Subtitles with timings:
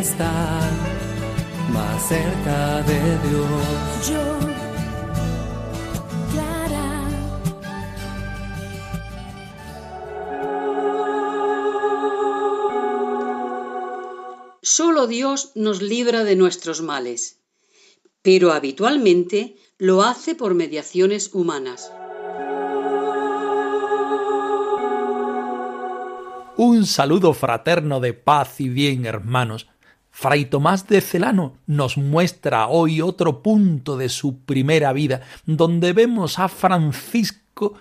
[0.00, 0.70] Estar
[1.72, 4.08] más cerca de Dios.
[4.08, 4.38] Yo,
[6.32, 7.08] Clara.
[14.62, 17.40] Solo Dios nos libra de nuestros males,
[18.22, 21.92] pero habitualmente lo hace por mediaciones humanas.
[26.56, 29.66] Un saludo fraterno de paz y bien, hermanos.
[30.20, 36.38] Fray Tomás de Celano nos muestra hoy otro punto de su primera vida, donde vemos
[36.38, 37.72] a Francisco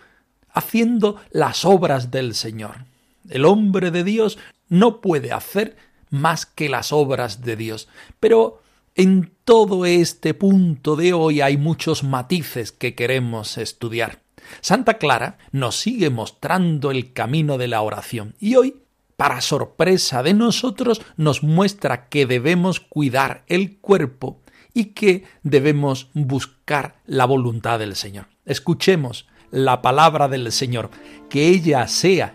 [0.54, 2.86] haciendo las obras del Señor.
[3.28, 4.38] El hombre de Dios
[4.70, 5.76] no puede hacer
[6.12, 7.90] más que las obras de Dios,
[8.22, 8.62] pero
[8.96, 14.22] en todo este punto de hoy hay muchos matices que queremos estudiar.
[14.62, 18.76] Santa Clara nos sigue mostrando el camino de la oración y hoy,
[19.20, 24.40] para sorpresa de nosotros, nos muestra que debemos cuidar el cuerpo
[24.74, 28.28] y que debemos buscar la voluntad del Señor.
[28.46, 30.90] Escuchemos la palabra del Señor,
[31.30, 32.34] que ella sea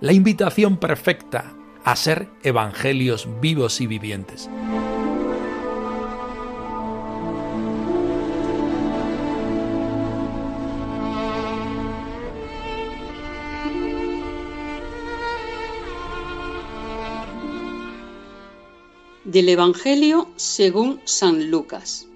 [0.00, 1.52] la invitación perfecta
[1.84, 4.48] a ser evangelios vivos y vivientes.
[19.24, 22.08] Del Evangelio según San Lucas.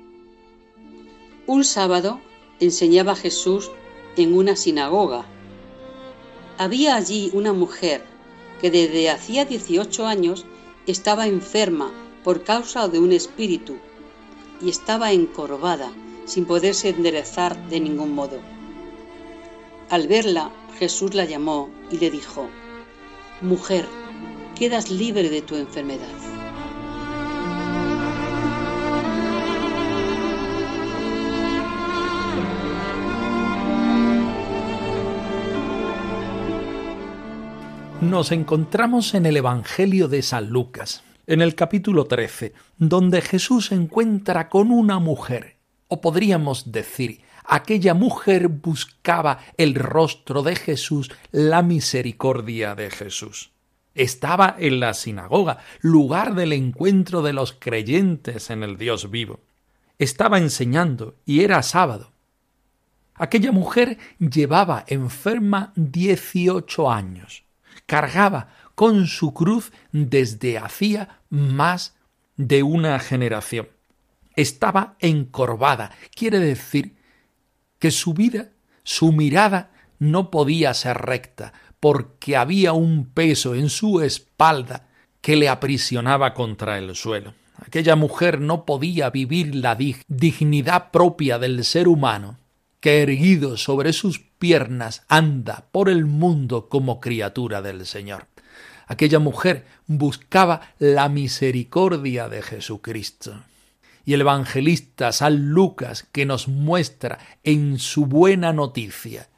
[1.47, 2.21] Un sábado
[2.59, 3.71] enseñaba Jesús
[4.17, 5.25] en una sinagoga.
[6.59, 8.03] Había allí una mujer
[8.61, 10.47] que desde hacía 18 años
[10.89, 11.93] estaba enferma
[12.25, 13.77] por causa de un espíritu
[14.61, 15.93] y estaba encorvada
[16.25, 18.41] sin poderse enderezar de ningún modo.
[19.91, 22.49] Al verla, Jesús la llamó y le dijo,
[23.43, 23.87] Mujer,
[24.59, 26.36] quedas libre de tu enfermedad.
[38.11, 43.75] Nos encontramos en el Evangelio de San Lucas, en el capítulo 13, donde Jesús se
[43.75, 45.57] encuentra con una mujer,
[45.89, 53.51] o podríamos decir, aquella mujer buscaba el rostro de Jesús, la misericordia de Jesús.
[53.95, 59.41] Estaba en la sinagoga, lugar del encuentro de los creyentes en el Dios vivo.
[59.99, 62.13] Estaba enseñando y era sábado.
[63.15, 67.46] Aquella mujer llevaba enferma dieciocho años
[67.87, 71.97] cargaba con su cruz desde hacía más
[72.37, 73.69] de una generación.
[74.35, 76.97] Estaba encorvada, quiere decir
[77.79, 78.51] que su vida,
[78.83, 84.89] su mirada no podía ser recta, porque había un peso en su espalda
[85.23, 87.35] que le aprisionaba contra el suelo.
[87.57, 92.39] Aquella mujer no podía vivir la dignidad propia del ser humano,
[92.87, 98.29] que erguido sobre sus piernas anda por el mundo como criatura del Señor.
[98.87, 103.43] Aquella mujer buscaba la misericordia de Jesucristo.
[104.05, 109.31] Y el evangelista San Lucas que nos muestra en su buena noticia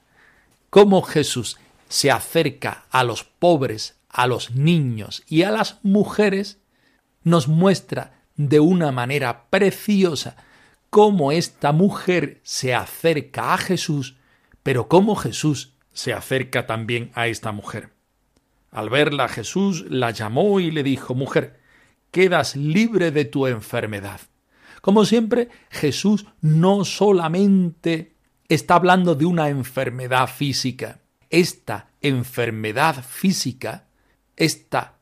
[0.68, 1.56] cómo Jesús
[1.88, 6.58] se acerca a los pobres, a los niños y a las mujeres,
[7.24, 10.36] nos muestra de una manera preciosa
[10.90, 14.16] cómo esta mujer se acerca a Jesús,
[14.62, 17.90] pero cómo Jesús se acerca también a esta mujer.
[18.70, 21.60] Al verla Jesús la llamó y le dijo Mujer,
[22.10, 24.20] quedas libre de tu enfermedad.
[24.80, 28.14] Como siempre, Jesús no solamente
[28.48, 31.00] está hablando de una enfermedad física.
[31.30, 33.88] Esta enfermedad física,
[34.36, 34.98] esta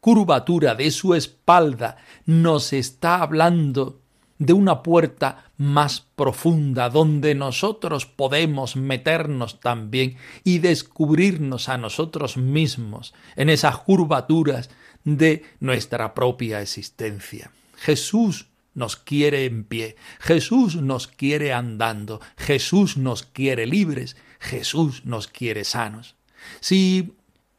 [0.00, 1.96] curvatura de su espalda,
[2.26, 4.02] nos está hablando
[4.38, 13.14] de una puerta más profunda donde nosotros podemos meternos también y descubrirnos a nosotros mismos
[13.36, 14.70] en esas curvaturas
[15.04, 17.50] de nuestra propia existencia.
[17.76, 25.28] Jesús nos quiere en pie, Jesús nos quiere andando, Jesús nos quiere libres, Jesús nos
[25.28, 26.16] quiere sanos.
[26.60, 27.14] Si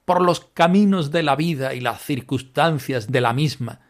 [0.05, 3.81] por los caminos de la vida y las circunstancias de la misma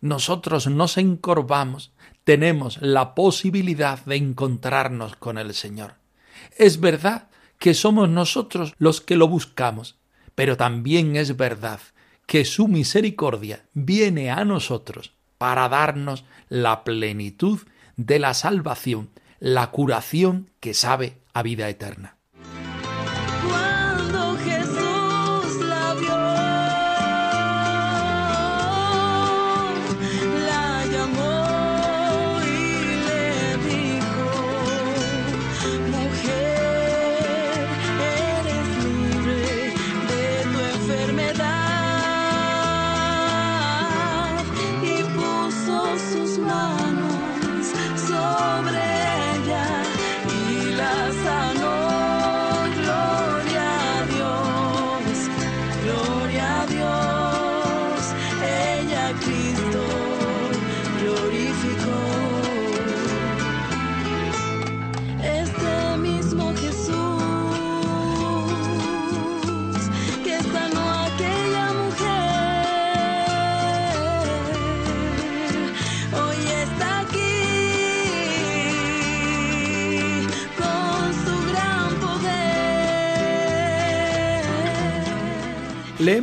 [0.00, 1.92] nosotros nos encorvamos,
[2.28, 5.94] tenemos la posibilidad de encontrarnos con el Señor.
[6.58, 9.96] Es verdad que somos nosotros los que lo buscamos,
[10.34, 11.80] pero también es verdad
[12.26, 17.60] que su misericordia viene a nosotros para darnos la plenitud
[17.96, 19.08] de la salvación,
[19.40, 22.17] la curación que sabe a vida eterna.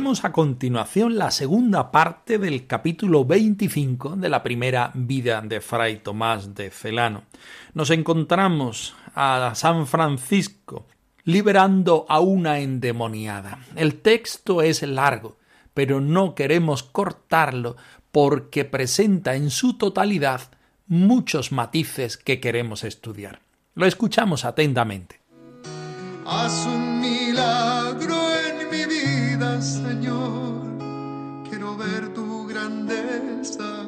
[0.06, 6.54] A continuación la segunda parte del capítulo 25 de la primera vida de Fray Tomás
[6.54, 7.24] de Celano.
[7.74, 10.86] Nos encontramos a San Francisco
[11.24, 13.58] liberando a una endemoniada.
[13.74, 15.38] El texto es largo,
[15.74, 17.74] pero no queremos cortarlo
[18.12, 20.42] porque presenta en su totalidad
[20.86, 23.40] muchos matices que queremos estudiar.
[23.74, 25.20] Lo escuchamos atentamente.
[29.60, 30.78] Señor,
[31.48, 33.86] quiero ver tu grandeza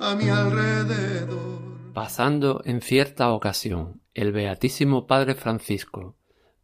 [0.00, 1.92] a mi alrededor.
[1.92, 6.16] Pasando en cierta ocasión el Beatísimo Padre Francisco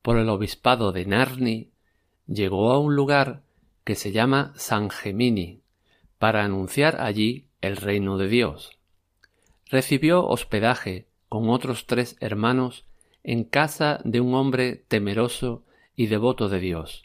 [0.02, 1.70] por el obispado de Narni,
[2.26, 3.43] llegó a un lugar
[3.85, 5.62] que se llama San Gemini,
[6.19, 8.79] para anunciar allí el reino de Dios.
[9.67, 12.85] Recibió hospedaje con otros tres hermanos
[13.23, 15.64] en casa de un hombre temeroso
[15.94, 17.05] y devoto de Dios,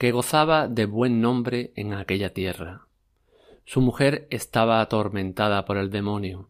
[0.00, 2.86] que gozaba de buen nombre en aquella tierra.
[3.66, 6.48] Su mujer estaba atormentada por el demonio,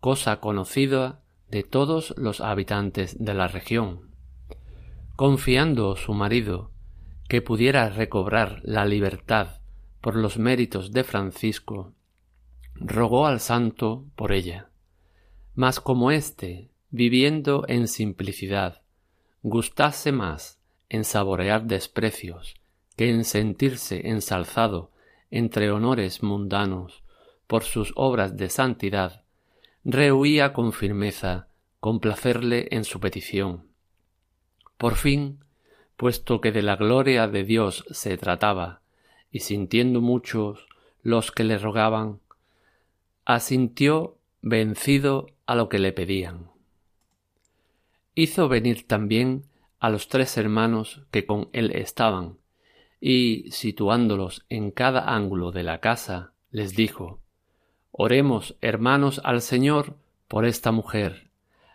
[0.00, 4.10] cosa conocida de todos los habitantes de la región.
[5.16, 6.70] Confiando su marido
[7.26, 9.62] que pudiera recobrar la libertad
[10.02, 11.94] por los méritos de Francisco,
[12.74, 14.68] rogó al santo por ella.
[15.54, 18.82] Mas como éste, viviendo en simplicidad,
[19.42, 20.57] gustase más
[20.88, 22.54] en saborear desprecios
[22.96, 24.90] que en sentirse ensalzado
[25.30, 27.02] entre honores mundanos
[27.46, 29.22] por sus obras de santidad,
[29.84, 31.48] rehuía con firmeza
[31.80, 33.68] complacerle en su petición.
[34.76, 35.44] Por fin,
[35.96, 38.80] puesto que de la gloria de Dios se trataba,
[39.30, 40.66] y sintiendo muchos
[41.02, 42.20] los que le rogaban,
[43.24, 46.50] asintió vencido a lo que le pedían.
[48.14, 49.44] Hizo venir también
[49.78, 52.38] a los tres hermanos que con él estaban,
[53.00, 57.20] y situándolos en cada ángulo de la casa, les dijo
[57.92, 59.96] Oremos, hermanos, al Señor
[60.28, 61.30] por esta mujer,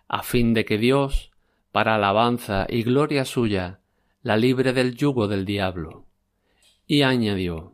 [0.08, 1.32] a fin de que Dios,
[1.72, 3.80] para alabanza y gloria suya,
[4.22, 6.06] la libre del yugo del diablo.
[6.86, 7.74] Y añadió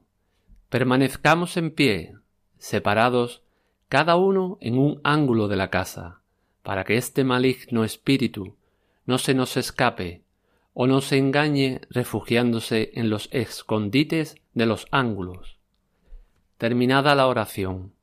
[0.69, 2.15] Permanezcamos en pie,
[2.57, 3.41] separados
[3.88, 6.21] cada uno en un ángulo de la casa,
[6.62, 8.55] para que este maligno espíritu
[9.09, 10.21] no se nos escape
[10.73, 15.57] o no se engañe refugiándose en los escondites de los ángulos.
[16.59, 17.95] Terminada la oración,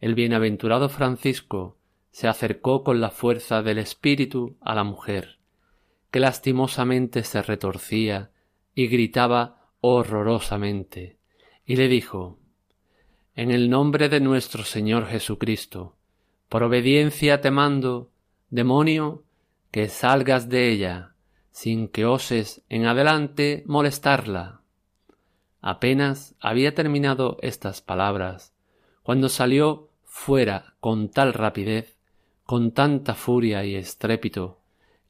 [0.00, 1.76] el bienaventurado Francisco
[2.12, 5.38] se acercó con la fuerza del espíritu a la mujer,
[6.10, 8.30] que lastimosamente se retorcía
[8.74, 11.18] y gritaba horrorosamente,
[11.66, 12.38] y le dijo
[13.36, 15.98] En el nombre de nuestro Señor Jesucristo,
[16.48, 18.10] por obediencia te mando,
[18.48, 19.24] demonio,
[19.74, 21.14] que salgas de ella,
[21.50, 24.60] sin que oses en adelante molestarla.
[25.60, 28.54] Apenas había terminado estas palabras,
[29.02, 31.96] cuando salió fuera con tal rapidez,
[32.44, 34.60] con tanta furia y estrépito,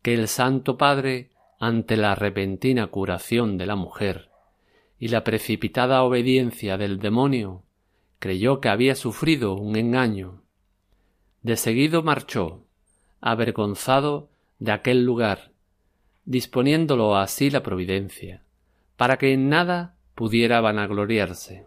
[0.00, 1.28] que el Santo Padre,
[1.60, 4.30] ante la repentina curación de la mujer
[4.98, 7.64] y la precipitada obediencia del demonio,
[8.18, 10.40] creyó que había sufrido un engaño.
[11.42, 12.64] De seguido marchó,
[13.20, 15.52] avergonzado de aquel lugar,
[16.24, 18.42] disponiéndolo así la providencia,
[18.96, 21.66] para que en nada pudiera vanagloriarse.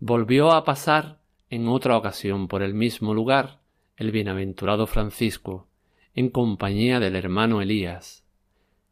[0.00, 3.60] Volvió a pasar en otra ocasión por el mismo lugar
[3.96, 5.68] el bienaventurado Francisco,
[6.14, 8.24] en compañía del hermano Elías.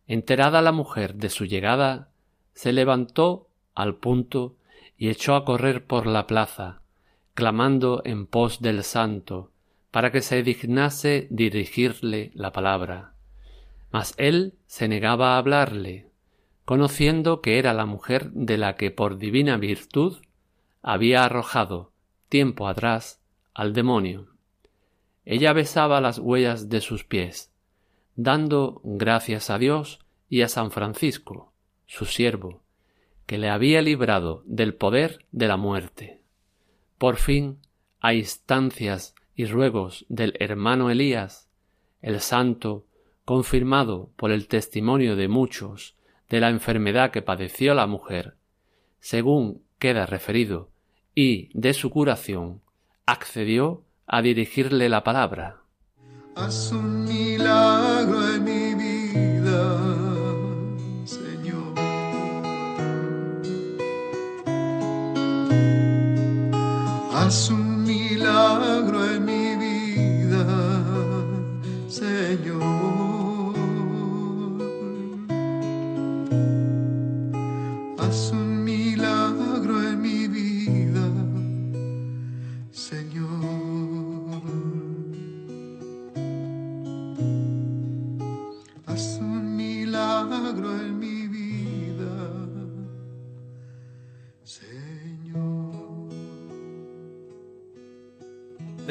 [0.06, 2.10] Enterada la mujer de su llegada,
[2.54, 4.56] se levantó al punto
[4.96, 6.82] y echó a correr por la plaza,
[7.34, 9.51] clamando en pos del santo,
[9.92, 13.14] para que se dignase dirigirle la palabra.
[13.92, 16.08] Mas él se negaba a hablarle,
[16.64, 20.16] conociendo que era la mujer de la que por divina virtud
[20.82, 21.92] había arrojado
[22.30, 23.20] tiempo atrás
[23.52, 24.28] al demonio.
[25.26, 27.52] Ella besaba las huellas de sus pies,
[28.16, 31.52] dando gracias a Dios y a San Francisco,
[31.87, 32.62] su siervo,
[33.26, 36.22] que le había librado del poder de la muerte.
[36.96, 37.58] Por fin,
[38.00, 41.48] a instancias y ruegos del hermano Elías,
[42.00, 42.86] el santo,
[43.24, 45.96] confirmado por el testimonio de muchos
[46.28, 48.36] de la enfermedad que padeció la mujer,
[49.00, 50.70] según queda referido,
[51.14, 52.62] y de su curación,
[53.06, 55.62] accedió a dirigirle la palabra.
[56.34, 59.78] Haz un milagro mi vida,
[61.04, 61.74] Señor.
[67.12, 67.71] Haz un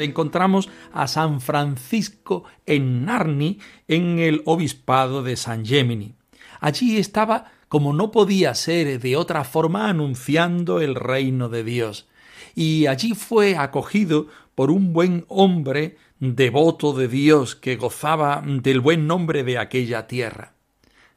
[0.04, 6.14] encontramos a San Francisco en Narni, en el obispado de San Gemini.
[6.60, 12.08] Allí estaba, como no podía ser de otra forma, anunciando el reino de Dios.
[12.54, 19.06] Y allí fue acogido por un buen hombre devoto de Dios que gozaba del buen
[19.06, 20.54] nombre de aquella tierra.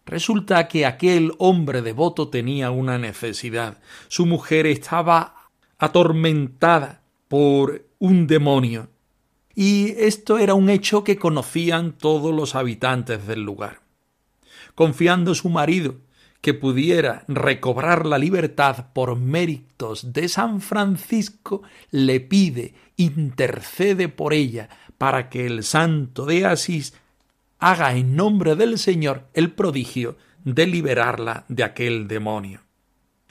[0.05, 3.79] Resulta que aquel hombre devoto tenía una necesidad.
[4.07, 7.01] Su mujer estaba atormentada
[7.35, 8.87] por un demonio.
[9.53, 13.81] Y esto era un hecho que conocían todos los habitantes del lugar.
[14.73, 15.95] Confiando su marido
[16.39, 21.61] que pudiera recobrar la libertad por méritos de San Francisco,
[21.91, 26.93] le pide, intercede por ella, para que el santo de Asís
[27.59, 30.15] haga en nombre del Señor el prodigio
[30.45, 32.61] de liberarla de aquel demonio.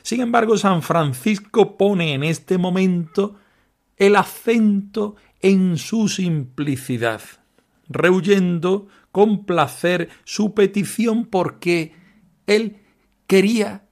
[0.02, 3.36] Sin embargo, San Francisco pone en este momento
[3.96, 7.20] el acento en su simplicidad,
[7.88, 11.92] rehuyendo con placer su petición porque
[12.46, 12.78] él
[13.26, 13.86] quería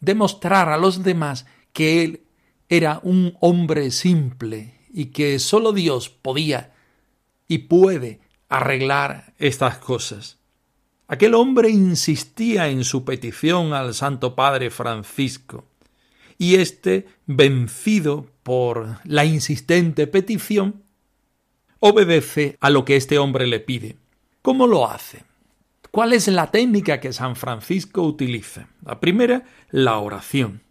[0.00, 2.22] demostrar a los demás que él
[2.68, 6.72] era un hombre simple y que sólo Dios podía
[7.48, 10.38] y puede arreglar estas cosas.
[11.08, 15.69] Aquel hombre insistía en su petición al Santo Padre Francisco,
[16.40, 20.82] y éste, vencido por la insistente petición,
[21.80, 23.98] obedece a lo que este hombre le pide.
[24.40, 25.24] ¿Cómo lo hace?
[25.90, 28.68] ¿Cuál es la técnica que San Francisco utiliza?
[28.82, 30.62] La primera, la oración.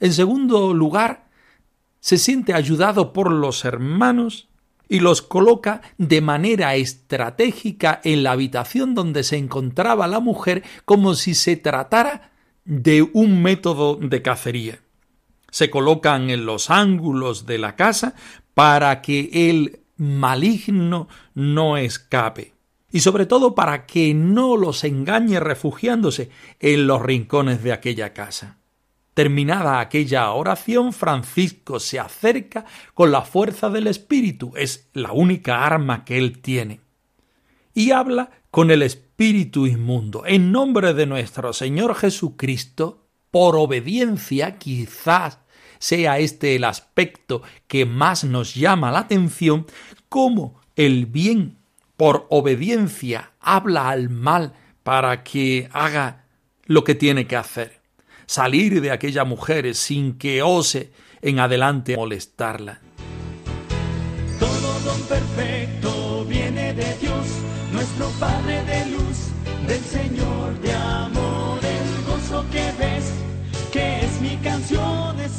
[0.00, 1.28] En segundo lugar,
[2.00, 4.48] se siente ayudado por los hermanos
[4.88, 11.12] y los coloca de manera estratégica en la habitación donde se encontraba la mujer como
[11.12, 12.32] si se tratara
[12.64, 14.80] de un método de cacería.
[15.50, 18.14] Se colocan en los ángulos de la casa
[18.54, 22.54] para que el maligno no escape
[22.92, 28.58] y sobre todo para que no los engañe refugiándose en los rincones de aquella casa.
[29.14, 32.64] Terminada aquella oración, Francisco se acerca
[32.94, 36.80] con la fuerza del Espíritu, es la única arma que él tiene,
[37.74, 40.24] y habla con el espíritu inmundo.
[40.26, 42.99] En nombre de nuestro Señor Jesucristo,
[43.30, 45.38] por obediencia quizás
[45.78, 49.66] sea este el aspecto que más nos llama la atención,
[50.08, 51.56] como el bien
[51.96, 56.24] por obediencia habla al mal para que haga
[56.64, 57.80] lo que tiene que hacer
[58.30, 62.78] salir de aquella mujer sin que ose en adelante molestarla.
[64.38, 67.26] Todo don perfecto viene de Dios,
[67.72, 69.32] nuestro Padre de luz,
[69.66, 71.19] del Señor de amor,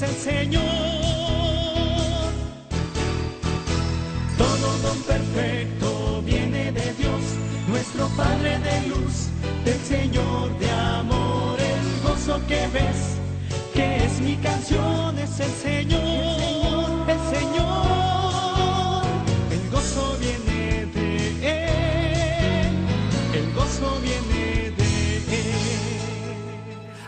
[0.03, 0.63] el Señor.
[4.37, 7.21] Todo don perfecto viene de Dios,
[7.67, 9.29] nuestro Padre de luz,
[9.63, 13.17] del Señor de amor, el gozo que ves,
[13.73, 19.03] que es mi canción, es el Señor, el Señor.
[19.51, 21.27] El gozo viene de
[22.63, 22.73] Él,
[23.33, 25.61] el gozo viene de Él.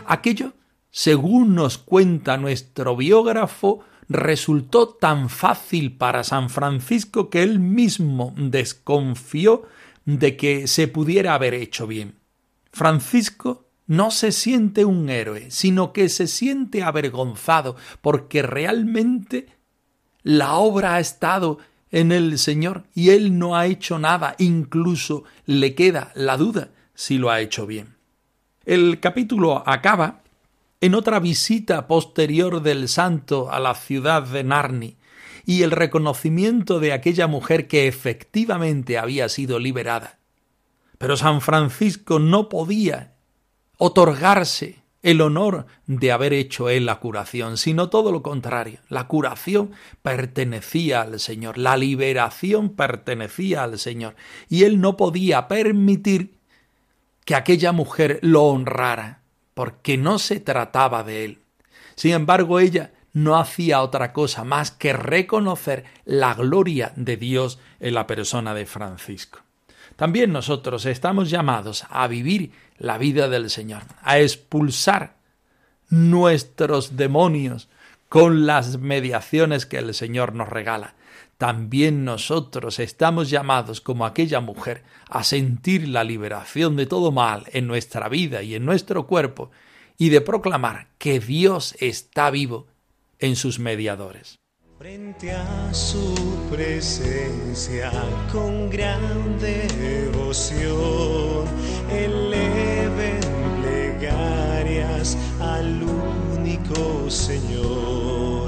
[0.06, 0.54] Aquello,
[0.96, 9.64] según nos cuenta nuestro biógrafo, resultó tan fácil para San Francisco que él mismo desconfió
[10.06, 12.20] de que se pudiera haber hecho bien.
[12.72, 19.48] Francisco no se siente un héroe, sino que se siente avergonzado porque realmente
[20.22, 21.58] la obra ha estado
[21.90, 27.18] en el Señor y él no ha hecho nada, incluso le queda la duda si
[27.18, 27.96] lo ha hecho bien.
[28.64, 30.23] El capítulo acaba
[30.84, 34.98] en otra visita posterior del santo a la ciudad de Narni
[35.46, 40.20] y el reconocimiento de aquella mujer que efectivamente había sido liberada.
[40.98, 43.14] Pero San Francisco no podía
[43.78, 48.80] otorgarse el honor de haber hecho él la curación, sino todo lo contrario.
[48.90, 49.72] La curación
[50.02, 54.18] pertenecía al Señor, la liberación pertenecía al Señor,
[54.50, 56.40] y él no podía permitir
[57.24, 59.23] que aquella mujer lo honrara
[59.54, 61.40] porque no se trataba de él.
[61.96, 67.94] Sin embargo, ella no hacía otra cosa más que reconocer la gloria de Dios en
[67.94, 69.40] la persona de Francisco.
[69.96, 75.16] También nosotros estamos llamados a vivir la vida del Señor, a expulsar
[75.90, 77.70] nuestros demonios
[78.10, 80.96] con las mediaciones que el Señor nos regala.
[81.38, 87.68] También nosotros estamos llamados, como aquella mujer, a sentir la liberación de todo mal en
[87.68, 89.52] nuestra vida y en nuestro cuerpo,
[89.98, 92.68] y de proclamar que Dios está vivo
[93.20, 94.40] en sus mediadores.
[94.78, 96.14] Frente a su
[96.52, 97.92] presencia
[98.32, 100.66] con gran devoción,
[101.90, 103.20] eleven
[103.62, 108.43] plegarias al único Señor.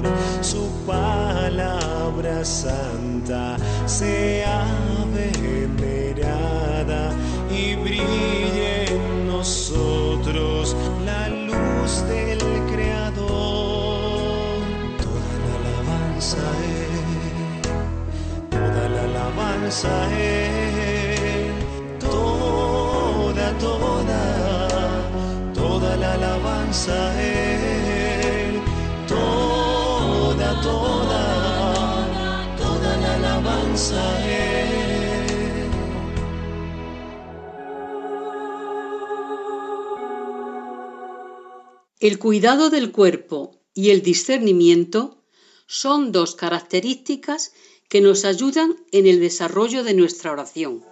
[0.46, 4.64] Su palabra santa sea
[5.12, 7.10] venerada
[7.50, 12.38] y brille en nosotros la luz del
[12.70, 13.26] Creador.
[15.02, 17.60] Toda la alabanza Él,
[18.48, 21.50] toda la alabanza Él,
[21.98, 24.22] toda, toda,
[25.54, 27.55] toda la alabanza a
[41.98, 45.24] El cuidado del cuerpo y el discernimiento
[45.66, 47.52] son dos características
[47.88, 50.84] que nos ayudan en el desarrollo de nuestra oración.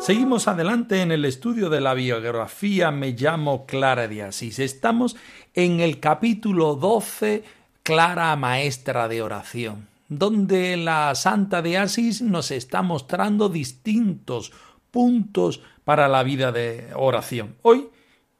[0.00, 4.58] Seguimos adelante en el estudio de la biografía Me llamo Clara de Asís.
[4.58, 5.16] Estamos
[5.52, 7.44] en el capítulo 12,
[7.90, 11.76] Clara Maestra de Oración, donde la Santa de
[12.22, 14.52] nos está mostrando distintos
[14.92, 17.56] puntos para la vida de oración.
[17.62, 17.88] Hoy,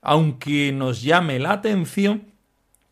[0.02, 2.26] aunque nos llame la atención,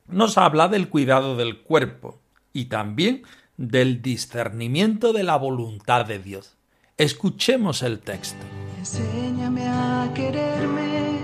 [0.09, 2.18] nos habla del cuidado del cuerpo
[2.53, 3.23] y también
[3.57, 6.57] del discernimiento de la voluntad de Dios.
[6.97, 8.44] Escuchemos el texto.
[8.81, 11.21] Enséñame a quererme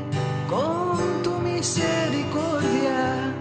[0.48, 3.34] con tu misericordia.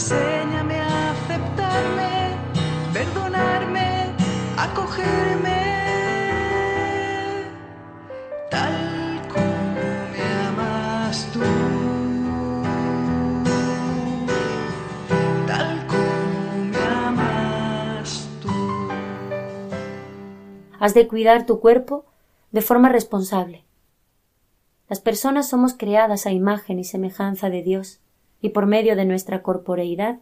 [0.00, 2.34] Enséñame a aceptarme,
[2.90, 4.06] perdonarme,
[4.56, 5.60] acogerme.
[8.50, 11.40] Tal como me amas tú.
[15.46, 18.48] Tal como me amas tú.
[20.80, 22.06] Has de cuidar tu cuerpo
[22.52, 23.66] de forma responsable.
[24.88, 28.00] Las personas somos creadas a imagen y semejanza de Dios,
[28.40, 30.20] y por medio de nuestra corporeidad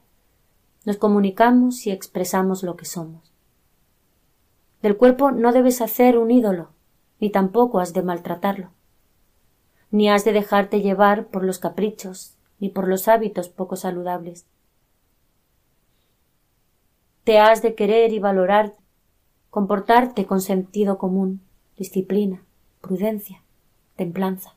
[0.85, 3.33] nos comunicamos y expresamos lo que somos.
[4.83, 6.71] Del cuerpo no debes hacer un ídolo,
[7.21, 8.71] ni tampoco has de maltratarlo.
[9.91, 14.47] Ni has de dejarte llevar por los caprichos, ni por los hábitos poco saludables.
[17.25, 18.77] Te has de querer y valorar,
[19.51, 21.43] comportarte con sentido común,
[21.77, 22.43] disciplina,
[22.81, 23.43] prudencia,
[23.97, 24.55] templanza,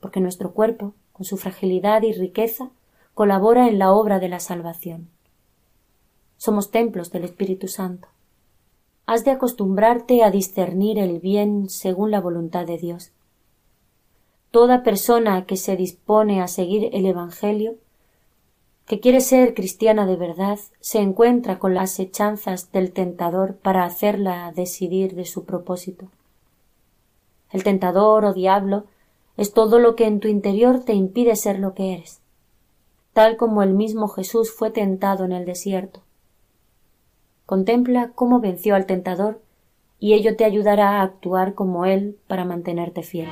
[0.00, 2.70] porque nuestro cuerpo, con su fragilidad y riqueza,
[3.12, 5.10] colabora en la obra de la salvación.
[6.38, 8.08] Somos templos del Espíritu Santo.
[9.04, 13.12] Has de acostumbrarte a discernir el bien según la voluntad de Dios.
[14.50, 17.74] Toda persona que se dispone a seguir el Evangelio
[18.86, 24.50] que quiere ser cristiana de verdad se encuentra con las hechanzas del tentador para hacerla
[24.56, 26.06] decidir de su propósito.
[27.50, 28.86] El tentador o diablo
[29.40, 32.20] es todo lo que en tu interior te impide ser lo que eres,
[33.14, 36.02] tal como el mismo Jesús fue tentado en el desierto.
[37.46, 39.40] Contempla cómo venció al tentador
[39.98, 43.28] y ello te ayudará a actuar como él para mantenerte fiel.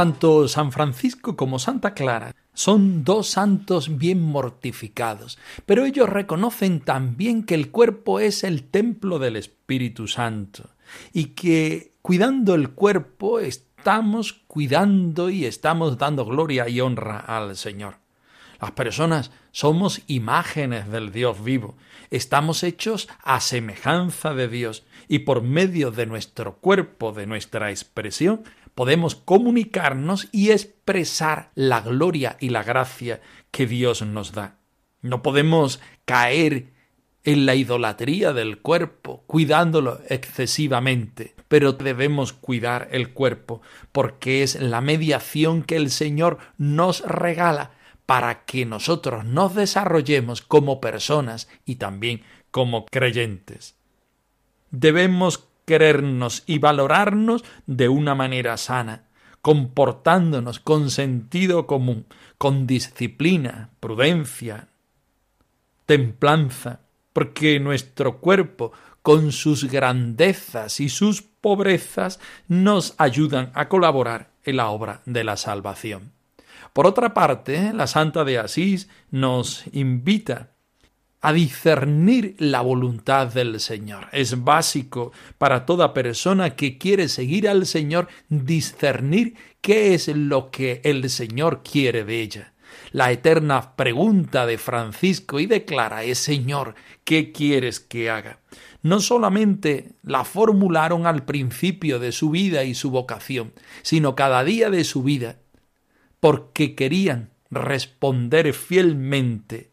[0.00, 7.42] Tanto San Francisco como Santa Clara son dos santos bien mortificados, pero ellos reconocen también
[7.42, 10.70] que el cuerpo es el templo del Espíritu Santo
[11.12, 17.96] y que cuidando el cuerpo estamos cuidando y estamos dando gloria y honra al Señor.
[18.58, 21.76] Las personas somos imágenes del Dios vivo,
[22.10, 28.42] estamos hechos a semejanza de Dios y por medio de nuestro cuerpo, de nuestra expresión,
[28.74, 34.58] podemos comunicarnos y expresar la gloria y la gracia que Dios nos da.
[35.02, 36.72] No podemos caer
[37.24, 43.60] en la idolatría del cuerpo, cuidándolo excesivamente, pero debemos cuidar el cuerpo,
[43.92, 47.72] porque es la mediación que el Señor nos regala
[48.06, 53.76] para que nosotros nos desarrollemos como personas y también como creyentes.
[54.70, 59.04] Debemos querernos y valorarnos de una manera sana,
[59.42, 62.06] comportándonos con sentido común,
[62.38, 64.68] con disciplina, prudencia,
[65.86, 66.80] templanza,
[67.12, 74.68] porque nuestro cuerpo, con sus grandezas y sus pobrezas, nos ayudan a colaborar en la
[74.68, 76.12] obra de la salvación.
[76.72, 80.50] Por otra parte, la Santa de Asís nos invita
[81.20, 84.08] a discernir la voluntad del Señor.
[84.12, 90.80] Es básico para toda persona que quiere seguir al Señor discernir qué es lo que
[90.84, 92.52] el Señor quiere de ella.
[92.92, 98.40] La eterna pregunta de Francisco y declara es Señor, ¿qué quieres que haga?
[98.82, 103.52] No solamente la formularon al principio de su vida y su vocación,
[103.82, 105.36] sino cada día de su vida,
[106.18, 109.69] porque querían responder fielmente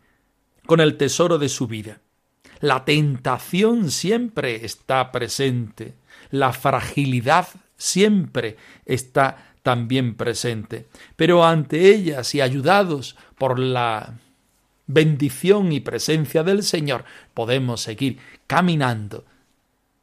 [0.68, 2.02] con el tesoro de su vida.
[2.60, 5.96] La tentación siempre está presente,
[6.30, 14.20] la fragilidad siempre está también presente, pero ante ellas y ayudados por la
[14.88, 17.04] bendición y presencia del Señor,
[17.34, 19.26] podemos seguir caminando,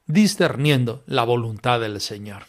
[0.07, 2.45] discerniendo la voluntad del Señor.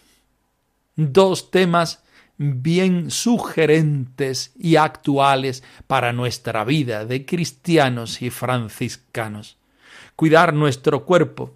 [0.96, 2.04] Dos temas
[2.38, 9.58] bien sugerentes y actuales para nuestra vida de cristianos y franciscanos.
[10.16, 11.56] Cuidar nuestro cuerpo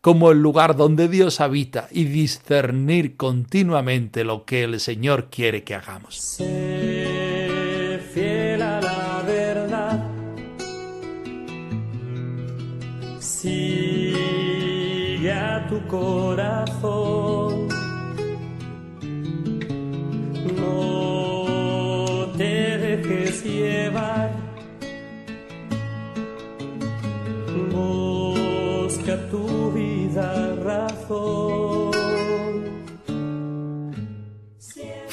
[0.00, 5.74] como el lugar donde Dios habita y discernir continuamente lo que el Señor quiere que
[5.74, 6.38] hagamos.